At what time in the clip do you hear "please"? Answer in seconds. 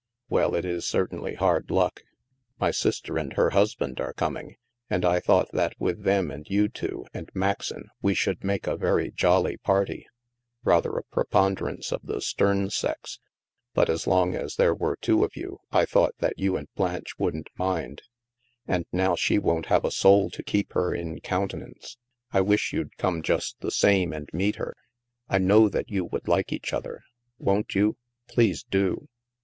28.27-28.63